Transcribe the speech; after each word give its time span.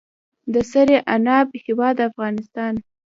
د 0.53 0.55
سرې 0.71 0.97
عناب 1.13 1.47
هیواد 1.65 1.97
افغانستان. 2.09 2.73